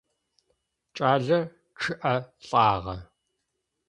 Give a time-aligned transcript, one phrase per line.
[0.95, 1.43] Кӏалэр
[1.79, 2.15] чъыӏэ
[2.47, 2.95] лӏагъэ.